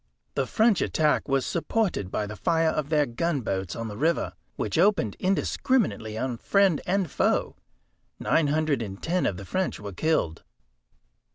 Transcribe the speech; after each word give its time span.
The 0.33 0.47
French 0.47 0.81
attack 0.81 1.27
was 1.27 1.45
supported 1.45 2.09
by 2.09 2.25
the 2.25 2.35
fire 2.35 2.69
of 2.69 2.89
their 2.89 3.05
gunboats 3.05 3.75
on 3.75 3.87
the 3.87 3.95
river, 3.95 4.33
which 4.55 4.79
opened 4.79 5.15
indiscriminately 5.19 6.17
on 6.17 6.37
friend 6.39 6.81
and 6.87 7.07
foe. 7.11 7.55
Nine 8.19 8.47
hundred 8.47 8.81
and 8.81 8.99
ten 8.99 9.27
of 9.27 9.37
the 9.37 9.45
French 9.45 9.79
were 9.79 9.93
killed." 9.93 10.43